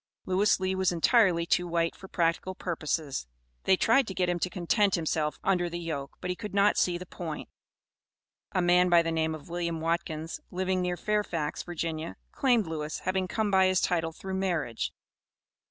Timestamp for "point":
7.05-7.49